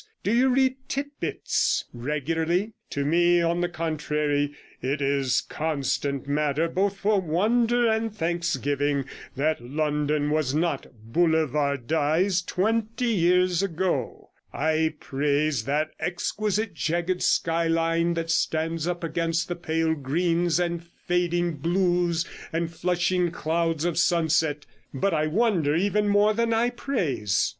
[0.23, 2.73] Do you read Tit Bits, regularly?
[2.89, 9.61] To me, on the contrary, it is constant matter both for wonder and thanksgiving that
[9.63, 14.31] London was not boulevardized twenty years ago.
[14.51, 21.57] I praise that exquisite jagged skyline that stands up against the pale greens and fading
[21.57, 27.47] blues and flushing clouds of sunset, but I wonder even more than I praise.